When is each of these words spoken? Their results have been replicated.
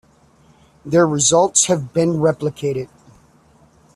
Their 0.83 1.05
results 1.05 1.65
have 1.67 1.93
been 1.93 2.13
replicated. 2.13 2.89